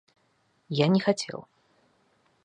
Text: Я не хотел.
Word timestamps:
Я 0.79 0.87
не 0.89 0.99
хотел. 0.99 1.45